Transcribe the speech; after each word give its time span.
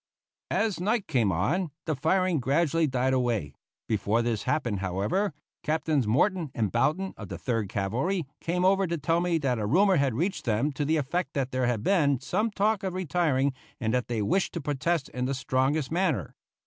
As 0.49 0.79
night 0.79 1.05
came 1.05 1.31
on, 1.31 1.69
the 1.85 1.95
firing 1.95 2.39
gradually 2.39 2.87
died 2.87 3.13
away. 3.13 3.53
Before 3.87 4.23
this 4.23 4.41
happened, 4.49 4.79
however, 4.79 5.31
Captains 5.61 6.07
Morton 6.07 6.49
and 6.55 6.71
Boughton, 6.71 7.13
of 7.17 7.27
the 7.29 7.37
Third 7.37 7.69
Cavalry, 7.69 8.25
came 8.39 8.65
over 8.65 8.87
to 8.87 8.97
tell 8.97 9.21
me 9.21 9.37
that 9.37 9.59
a 9.59 9.67
rumor 9.67 9.97
had 9.97 10.15
reached 10.15 10.45
them 10.45 10.71
to 10.71 10.85
the 10.85 10.97
effect 10.97 11.35
that 11.35 11.51
there 11.51 11.67
had 11.67 11.83
been 11.83 12.19
some 12.19 12.49
talk 12.49 12.81
of 12.81 12.95
retiring 12.95 13.53
and 13.79 13.93
that 13.93 14.07
they 14.07 14.23
wished 14.23 14.53
to 14.53 14.59
protest 14.61 15.07
in 15.09 15.25
the 15.25 15.35
strongest 15.35 15.91
manner. 15.91 16.35